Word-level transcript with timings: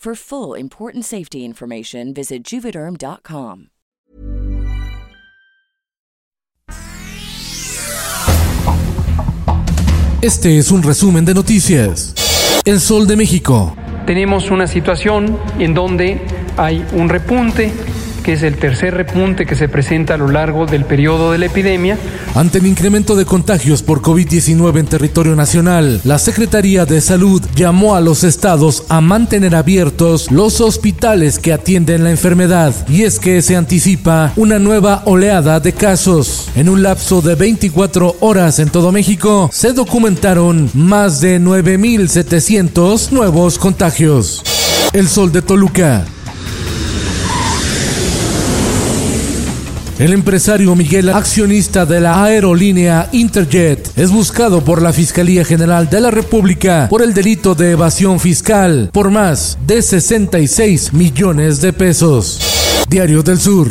For 0.00 0.14
full 0.14 0.54
important 0.54 1.04
safety 1.04 1.44
information, 1.44 2.14
visit 2.14 2.42
juvederm.com. 2.42 3.66
Este 10.22 10.56
es 10.56 10.70
un 10.70 10.82
resumen 10.82 11.26
de 11.26 11.34
noticias. 11.34 12.14
El 12.64 12.80
Sol 12.80 13.06
de 13.06 13.16
México. 13.16 13.76
Tenemos 14.06 14.50
una 14.50 14.66
situación 14.66 15.38
en 15.58 15.74
donde 15.74 16.18
hay 16.56 16.82
un 16.94 17.10
repunte 17.10 17.70
que 18.20 18.34
es 18.34 18.42
el 18.42 18.56
tercer 18.56 18.94
repunte 18.94 19.46
que 19.46 19.54
se 19.54 19.68
presenta 19.68 20.14
a 20.14 20.16
lo 20.16 20.28
largo 20.28 20.66
del 20.66 20.84
periodo 20.84 21.32
de 21.32 21.38
la 21.38 21.46
epidemia. 21.46 21.98
Ante 22.34 22.58
el 22.58 22.66
incremento 22.66 23.16
de 23.16 23.24
contagios 23.24 23.82
por 23.82 24.02
COVID-19 24.02 24.78
en 24.78 24.86
territorio 24.86 25.34
nacional, 25.34 26.00
la 26.04 26.18
Secretaría 26.18 26.86
de 26.86 27.00
Salud 27.00 27.42
llamó 27.54 27.96
a 27.96 28.00
los 28.00 28.24
estados 28.24 28.84
a 28.88 29.00
mantener 29.00 29.54
abiertos 29.54 30.30
los 30.30 30.60
hospitales 30.60 31.38
que 31.38 31.52
atienden 31.52 32.04
la 32.04 32.10
enfermedad. 32.10 32.74
Y 32.88 33.02
es 33.02 33.18
que 33.18 33.42
se 33.42 33.56
anticipa 33.56 34.32
una 34.36 34.58
nueva 34.58 35.02
oleada 35.06 35.60
de 35.60 35.72
casos. 35.72 36.48
En 36.54 36.68
un 36.68 36.82
lapso 36.82 37.22
de 37.22 37.34
24 37.34 38.16
horas 38.20 38.58
en 38.58 38.70
todo 38.70 38.92
México, 38.92 39.50
se 39.52 39.72
documentaron 39.72 40.70
más 40.74 41.20
de 41.20 41.40
9.700 41.40 43.10
nuevos 43.10 43.58
contagios. 43.58 44.42
El 44.92 45.08
Sol 45.08 45.32
de 45.32 45.42
Toluca. 45.42 46.04
El 50.00 50.14
empresario 50.14 50.74
Miguel, 50.74 51.10
accionista 51.10 51.84
de 51.84 52.00
la 52.00 52.24
aerolínea 52.24 53.10
Interjet, 53.12 53.92
es 53.98 54.10
buscado 54.10 54.64
por 54.64 54.80
la 54.80 54.94
Fiscalía 54.94 55.44
General 55.44 55.90
de 55.90 56.00
la 56.00 56.10
República 56.10 56.86
por 56.88 57.02
el 57.02 57.12
delito 57.12 57.54
de 57.54 57.72
evasión 57.72 58.18
fiscal 58.18 58.88
por 58.94 59.10
más 59.10 59.58
de 59.66 59.82
66 59.82 60.94
millones 60.94 61.60
de 61.60 61.74
pesos. 61.74 62.40
Diario 62.88 63.22
del 63.22 63.38
Sur. 63.38 63.68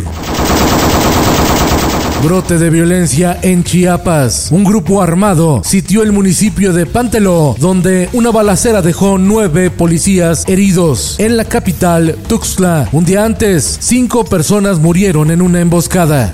Brote 2.24 2.58
de 2.58 2.70
violencia 2.70 3.40
en 3.42 3.64
Chiapas. 3.64 4.50
Un 4.52 4.66
grupo 4.66 5.02
armado 5.02 5.62
sitió 5.64 6.04
el 6.04 6.12
municipio 6.12 6.74
de 6.74 6.86
Panteló, 6.86 7.56
donde 7.60 8.10
una 8.12 8.30
balacera 8.30 8.82
dejó 8.82 9.18
nueve 9.18 9.72
policías 9.72 10.44
heridos. 10.48 11.16
En 11.18 11.38
la 11.38 11.46
capital, 11.46 12.18
Tuxtla, 12.28 12.90
un 12.92 13.06
día 13.06 13.24
antes, 13.24 13.78
cinco 13.80 14.26
personas 14.26 14.80
murieron 14.80 15.32
en 15.32 15.42
una 15.42 15.62
emboscada. 15.62 16.34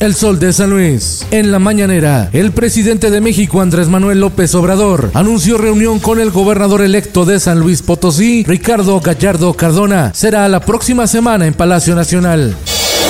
El 0.00 0.14
Sol 0.14 0.38
de 0.38 0.54
San 0.54 0.70
Luis. 0.70 1.26
En 1.30 1.52
la 1.52 1.58
mañanera, 1.58 2.30
el 2.32 2.52
presidente 2.52 3.10
de 3.10 3.20
México, 3.20 3.60
Andrés 3.60 3.88
Manuel 3.88 4.20
López 4.20 4.54
Obrador, 4.54 5.10
anunció 5.12 5.58
reunión 5.58 5.98
con 5.98 6.18
el 6.18 6.30
gobernador 6.30 6.80
electo 6.80 7.26
de 7.26 7.40
San 7.40 7.60
Luis 7.60 7.82
Potosí, 7.82 8.44
Ricardo 8.46 9.00
Gallardo 9.00 9.52
Cardona. 9.52 10.12
Será 10.14 10.48
la 10.48 10.60
próxima 10.60 11.06
semana 11.06 11.46
en 11.46 11.52
Palacio 11.52 11.94
Nacional. 11.94 12.56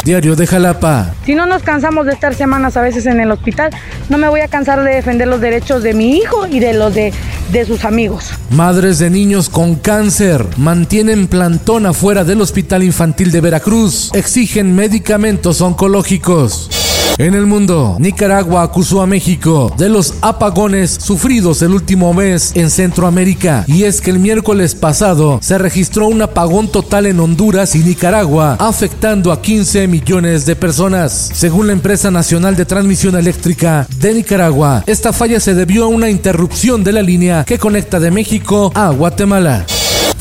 Diario 0.07 0.37
de 0.37 0.47
Jalapa. 0.47 1.13
Si 1.25 1.35
no 1.35 1.47
nos 1.47 1.65
cansamos 1.65 2.07
de 2.07 2.13
estar 2.13 2.33
semanas 2.33 2.77
a 2.77 2.81
veces 2.81 3.07
en 3.07 3.19
el 3.19 3.33
hospital, 3.33 3.73
no 4.09 4.19
me 4.19 4.29
voy 4.29 4.41
a 4.41 4.47
cansar 4.47 4.85
de 4.85 4.95
defender 4.95 5.27
los 5.27 5.41
derechos 5.41 5.83
de 5.83 5.95
mi 5.95 6.17
hijo 6.17 6.47
y 6.47 6.61
de 6.61 6.75
los 6.75 6.95
de, 6.95 7.13
de 7.51 7.67
sus 7.67 7.85
amigos. 7.85 8.31
Madres 8.51 9.01
de 9.01 9.11
niños 9.11 9.49
con 9.49 9.75
cáncer 9.75 10.47
mantienen 10.59 11.27
plantón 11.27 11.87
afuera 11.87 12.23
del 12.23 12.41
Hospital 12.41 12.85
Infantil 12.85 13.33
de 13.33 13.41
Veracruz. 13.41 14.13
Exigen 14.15 14.77
medicamentos 14.77 15.61
oncológicos. 15.61 16.86
En 17.19 17.35
el 17.35 17.47
mundo, 17.47 17.97
Nicaragua 17.99 18.63
acusó 18.63 19.01
a 19.01 19.07
México 19.07 19.73
de 19.79 19.89
los 19.89 20.15
apagones 20.21 20.91
sufridos 20.91 21.63
el 21.63 21.73
último 21.73 22.13
mes 22.13 22.53
en 22.55 22.69
Centroamérica. 22.69 23.65
Y 23.67 23.85
es 23.85 24.03
que 24.03 24.11
el 24.11 24.19
miércoles 24.19 24.75
pasado 24.75 25.39
se 25.41 25.57
registró 25.57 26.09
un 26.09 26.21
apagón 26.21 26.69
total 26.69 27.07
en 27.07 27.19
Honduras 27.19 27.75
y 27.75 27.79
Nicaragua, 27.79 28.57
afectando 28.59 29.33
a 29.33 29.41
15 29.41 29.89
millones 29.89 30.45
de 30.45 30.57
personas. 30.57 31.31
Según 31.33 31.69
la 31.69 31.73
empresa 31.73 32.11
nacional 32.11 32.55
de 32.55 32.67
transmisión 32.67 33.17
eléctrica 33.17 33.87
de 33.99 34.13
Nicaragua, 34.13 34.85
esta 34.87 35.13
falla 35.13 35.41
se 35.41 35.55
debió 35.55 35.85
a 35.85 35.89
una 35.89 36.11
interrupción 36.11 36.85
de 36.85 36.93
la 36.93 37.03
línea 37.03 37.45
que 37.45 37.59
conecta 37.59 37.99
de 37.99 38.11
México 38.11 38.73
a 38.75 38.91
Guatemala 38.91 39.65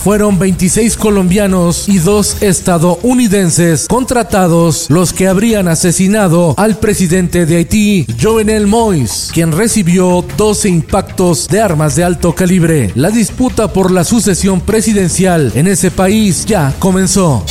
fueron 0.05 0.37
26 0.37 0.97
colombianos 0.97 1.89
y 1.89 1.97
dos 1.97 2.43
estadounidenses 2.43 3.87
contratados 3.87 4.85
los 4.89 5.11
que 5.11 5.27
habrían 5.27 5.67
asesinado 5.67 6.53
al 6.57 6.77
presidente 6.77 7.47
de 7.47 7.55
Haití, 7.55 8.05
Jovenel 8.21 8.67
Moïse, 8.67 9.31
quien 9.33 9.51
recibió 9.51 10.23
12 10.37 10.69
impactos 10.69 11.47
de 11.47 11.59
armas 11.59 11.95
de 11.95 12.03
alto 12.03 12.35
calibre. 12.35 12.91
La 12.93 13.09
disputa 13.09 13.73
por 13.73 13.89
la 13.89 14.03
sucesión 14.03 14.61
presidencial 14.61 15.51
en 15.55 15.65
ese 15.65 15.89
país 15.89 16.45
ya 16.45 16.71
comenzó. 16.77 17.43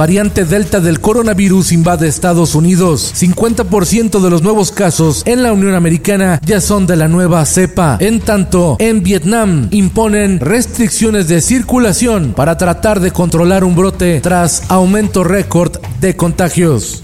Variante 0.00 0.46
Delta 0.46 0.80
del 0.80 0.98
coronavirus 0.98 1.72
invade 1.72 2.08
Estados 2.08 2.54
Unidos. 2.54 3.12
50% 3.14 4.20
de 4.20 4.30
los 4.30 4.42
nuevos 4.42 4.72
casos 4.72 5.22
en 5.26 5.42
la 5.42 5.52
Unión 5.52 5.74
Americana 5.74 6.40
ya 6.42 6.62
son 6.62 6.86
de 6.86 6.96
la 6.96 7.06
nueva 7.06 7.44
cepa. 7.44 7.98
En 8.00 8.20
tanto, 8.20 8.76
en 8.78 9.02
Vietnam 9.02 9.68
imponen 9.70 10.40
restricciones 10.40 11.28
de 11.28 11.42
circulación 11.42 12.32
para 12.34 12.56
tratar 12.56 13.00
de 13.00 13.10
controlar 13.10 13.62
un 13.62 13.76
brote 13.76 14.22
tras 14.22 14.62
aumento 14.70 15.22
récord 15.22 15.76
de 16.00 16.16
contagios. 16.16 17.02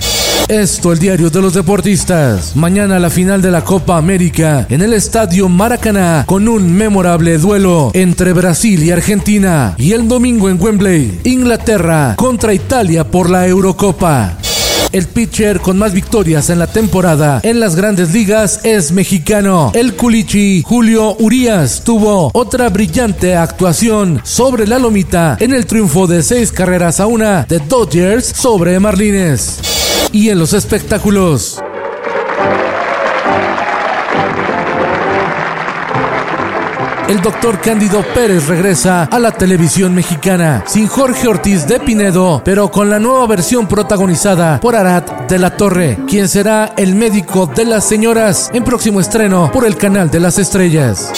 Esto 0.48 0.92
el 0.92 1.00
diario 1.00 1.28
de 1.28 1.42
los 1.42 1.54
deportistas. 1.54 2.54
Mañana 2.54 3.00
la 3.00 3.10
final 3.10 3.42
de 3.42 3.50
la 3.50 3.64
Copa 3.64 3.96
América 3.96 4.64
en 4.70 4.80
el 4.80 4.92
Estadio 4.92 5.48
Maracaná 5.48 6.22
con 6.24 6.46
un 6.46 6.72
memorable 6.72 7.36
duelo 7.38 7.90
entre 7.94 8.32
Brasil 8.32 8.80
y 8.84 8.92
Argentina. 8.92 9.74
Y 9.76 9.90
el 9.90 10.06
domingo 10.06 10.48
en 10.48 10.62
Wembley, 10.62 11.20
Inglaterra 11.24 12.14
contra 12.16 12.54
Italia 12.54 13.02
por 13.02 13.28
la 13.28 13.44
Eurocopa. 13.48 14.38
El 14.92 15.08
pitcher 15.08 15.58
con 15.58 15.78
más 15.78 15.92
victorias 15.92 16.48
en 16.48 16.60
la 16.60 16.68
temporada 16.68 17.40
en 17.42 17.58
las 17.58 17.74
grandes 17.74 18.12
ligas 18.12 18.60
es 18.62 18.92
mexicano. 18.92 19.72
El 19.74 19.94
culichi 19.94 20.62
Julio 20.64 21.16
Urias 21.18 21.82
tuvo 21.84 22.30
otra 22.32 22.68
brillante 22.68 23.34
actuación 23.34 24.21
sobre 24.22 24.68
la 24.68 24.78
lomita 24.78 25.36
en 25.41 25.53
el 25.53 25.66
triunfo 25.66 26.06
de 26.06 26.22
seis 26.22 26.53
carreras 26.53 27.00
a 27.00 27.06
una 27.06 27.42
de 27.48 27.59
Dodgers 27.59 28.26
sobre 28.26 28.78
Marlines. 28.78 29.75
Y 30.16 30.30
en 30.30 30.39
los 30.39 30.54
espectáculos. 30.54 31.63
El 37.07 37.21
doctor 37.21 37.60
Cándido 37.60 38.03
Pérez 38.15 38.47
regresa 38.47 39.03
a 39.03 39.18
la 39.18 39.33
televisión 39.33 39.95
mexicana, 39.95 40.65
sin 40.66 40.86
Jorge 40.86 41.28
Ortiz 41.28 41.66
de 41.66 41.80
Pinedo, 41.80 42.41
pero 42.42 42.71
con 42.71 42.89
la 42.89 42.98
nueva 42.98 43.27
versión 43.27 43.68
protagonizada 43.68 44.59
por 44.59 44.74
Arat 44.74 45.28
de 45.28 45.39
la 45.39 45.54
Torre, 45.54 45.98
quien 46.09 46.28
será 46.28 46.72
el 46.78 46.95
médico 46.95 47.47
de 47.54 47.66
las 47.66 47.84
señoras 47.84 48.51
en 48.54 48.65
próximo 48.65 49.01
estreno 49.01 49.51
por 49.53 49.66
el 49.66 49.77
canal 49.77 50.10
de 50.10 50.21
las 50.21 50.39
estrellas. 50.39 51.12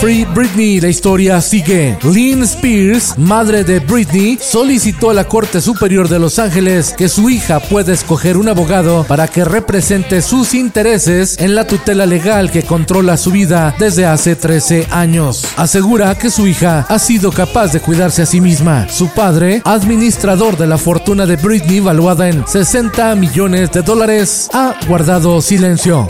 Free 0.00 0.24
Britney, 0.24 0.80
la 0.80 0.88
historia 0.88 1.42
sigue. 1.42 1.98
Lynn 2.02 2.42
Spears, 2.44 3.18
madre 3.18 3.64
de 3.64 3.80
Britney, 3.80 4.38
solicitó 4.40 5.10
a 5.10 5.14
la 5.14 5.28
Corte 5.28 5.60
Superior 5.60 6.08
de 6.08 6.18
Los 6.18 6.38
Ángeles 6.38 6.94
que 6.96 7.10
su 7.10 7.28
hija 7.28 7.60
pueda 7.60 7.92
escoger 7.92 8.38
un 8.38 8.48
abogado 8.48 9.04
para 9.06 9.28
que 9.28 9.44
represente 9.44 10.22
sus 10.22 10.54
intereses 10.54 11.36
en 11.38 11.54
la 11.54 11.66
tutela 11.66 12.06
legal 12.06 12.50
que 12.50 12.62
controla 12.62 13.18
su 13.18 13.30
vida 13.30 13.74
desde 13.78 14.06
hace 14.06 14.36
13 14.36 14.86
años. 14.90 15.46
Asegura 15.58 16.16
que 16.16 16.30
su 16.30 16.46
hija 16.46 16.86
ha 16.88 16.98
sido 16.98 17.30
capaz 17.30 17.74
de 17.74 17.80
cuidarse 17.80 18.22
a 18.22 18.26
sí 18.26 18.40
misma. 18.40 18.88
Su 18.88 19.10
padre, 19.10 19.60
administrador 19.66 20.56
de 20.56 20.66
la 20.66 20.78
fortuna 20.78 21.26
de 21.26 21.36
Britney 21.36 21.80
valuada 21.80 22.30
en 22.30 22.46
60 22.46 23.14
millones 23.16 23.70
de 23.70 23.82
dólares, 23.82 24.48
ha 24.54 24.76
guardado 24.88 25.42
silencio. 25.42 26.08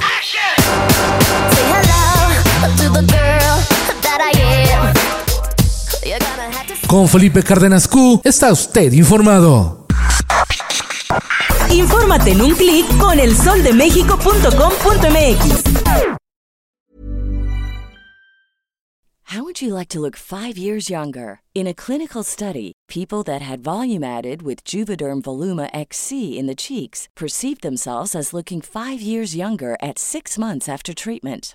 Con 6.86 7.08
Felipe 7.08 7.42
Cárdenas 7.42 7.86
Q 7.86 8.22
está 8.24 8.50
usted 8.50 8.92
informado. 8.92 9.86
Infórmate 11.70 12.32
en 12.32 12.42
un 12.42 12.54
clic 12.56 12.84
con 12.98 13.20
elsoldemexico.com.mx. 13.20 16.20
How 19.30 19.44
would 19.44 19.62
you 19.62 19.72
like 19.72 19.86
to 19.90 20.00
look 20.00 20.16
five 20.16 20.58
years 20.58 20.90
younger? 20.90 21.42
In 21.54 21.68
a 21.68 21.74
clinical 21.74 22.24
study, 22.24 22.72
people 22.88 23.22
that 23.22 23.40
had 23.40 23.60
volume 23.60 24.02
added 24.02 24.42
with 24.42 24.64
Juvederm 24.64 25.22
Voluma 25.22 25.70
XC 25.72 26.36
in 26.36 26.48
the 26.48 26.56
cheeks 26.56 27.08
perceived 27.14 27.62
themselves 27.62 28.16
as 28.16 28.32
looking 28.32 28.60
five 28.60 29.00
years 29.00 29.36
younger 29.36 29.76
at 29.80 30.00
six 30.00 30.36
months 30.36 30.68
after 30.68 30.92
treatment. 30.92 31.54